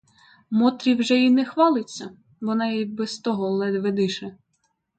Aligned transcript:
Мотрі 0.49 0.95
вже 0.95 1.15
й 1.15 1.29
не 1.31 1.45
хвалиться: 1.45 2.11
вона 2.41 2.67
й 2.71 2.85
без 2.85 3.19
того 3.19 3.49
ледве 3.49 3.91
дише. 3.91 4.31